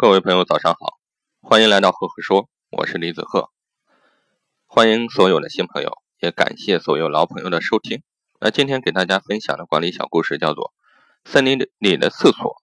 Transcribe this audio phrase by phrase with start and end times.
[0.00, 0.98] 各位朋友，早上好，
[1.42, 3.50] 欢迎来到赫赫说，我是李子赫。
[4.66, 8.02] 欢迎所有的新朋友，也感谢所有老朋友的收听。
[8.40, 10.72] 那今天给大家分享的管理小故事叫做
[11.30, 12.56] 《森林里的厕所》。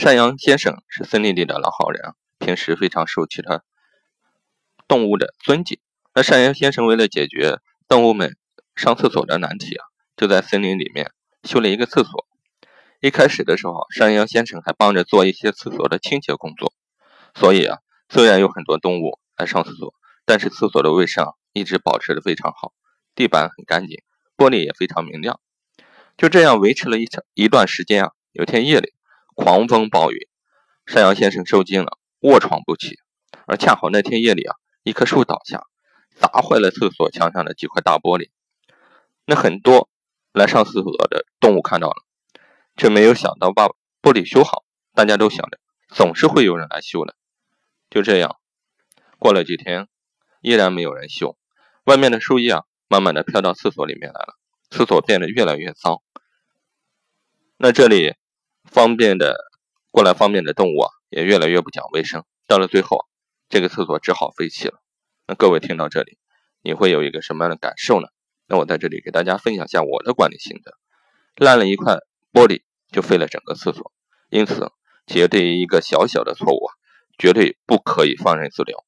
[0.00, 3.64] 山羊先生是森林里的老好人，平时非常受其他
[4.86, 5.80] 动物的尊敬。
[6.14, 7.58] 那山羊先生为了解决
[7.88, 8.36] 动物们
[8.76, 9.84] 上厕所的难题啊，
[10.16, 11.10] 就在森林里面
[11.42, 12.28] 修了一个厕所。
[13.02, 16.72] 一开始的时候，山羊先生还帮着做一些厕所的清洁工作，
[17.34, 17.78] 所以啊，
[18.08, 19.92] 虽然有很多动物来上厕所，
[20.24, 22.72] 但是厕所的卫生一直保持的非常好，
[23.16, 24.00] 地板很干净，
[24.36, 25.40] 玻璃也非常明亮。
[26.16, 28.12] 就这样维持了一长一段时间啊。
[28.30, 28.92] 有天夜里，
[29.34, 30.28] 狂风暴雨，
[30.86, 33.00] 山羊先生受惊了，卧床不起。
[33.46, 35.64] 而恰好那天夜里啊，一棵树倒下，
[36.14, 38.30] 砸坏了厕所墙上的几块大玻璃。
[39.26, 39.88] 那很多
[40.32, 41.96] 来上厕所的动物看到了。
[42.76, 43.68] 却没有想到把
[44.00, 47.14] 玻璃修好，大家都想着总是会有人来修的。
[47.90, 48.36] 就这样，
[49.18, 49.88] 过了几天，
[50.40, 51.36] 依然没有人修。
[51.84, 54.38] 外面的树叶啊，慢慢的飘到厕所里面来了，
[54.70, 56.00] 厕所变得越来越脏。
[57.58, 58.14] 那这里
[58.64, 59.36] 方便的
[59.90, 62.24] 过来方便的动物啊，也越来越不讲卫生。
[62.48, 63.06] 到了最后，
[63.48, 64.80] 这个厕所只好废弃了。
[65.26, 66.18] 那各位听到这里，
[66.62, 68.08] 你会有一个什么样的感受呢？
[68.46, 70.72] 那我在这里给大家分享一下我的管理心得：
[71.36, 71.98] 烂了一块。
[72.32, 73.92] 玻璃就废了整个厕所，
[74.30, 74.72] 因此
[75.06, 76.72] 企业对于一个小小的错误啊，
[77.18, 78.84] 绝对不可以放任自流，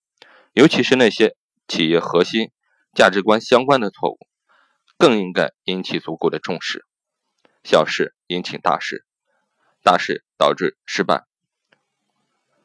[0.52, 1.36] 尤其是那些
[1.68, 2.50] 企业核心
[2.94, 4.18] 价值观相关的错误，
[4.96, 6.84] 更应该引起足够的重视。
[7.62, 9.04] 小事引起大事，
[9.82, 11.24] 大事导致失败。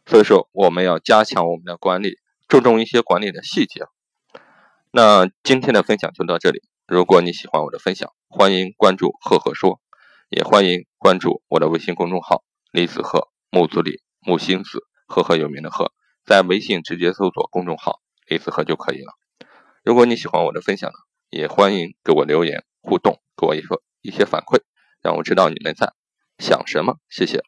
[0.06, 3.86] 所以说，我们要加强我们的管理，注重一些管理的细节。
[4.92, 9.80] 那今天的分享就到这里，如果你喜欢我的分享，欢迎关注赫赫说。
[10.30, 15.92] 也欢迎关注我的微信公众号“李子鹤木子李木星子赫赫有名的赫”，
[16.24, 18.00] 在微信直接搜索公众号
[18.30, 19.14] “李子鹤”就可以了。
[19.84, 20.96] 如果你喜欢我的分享呢，
[21.32, 24.62] 也欢迎给我留言互动，给我一说一些反馈，
[25.02, 25.94] 让我知道你们在
[26.38, 27.00] 想什么。
[27.10, 27.44] 谢谢。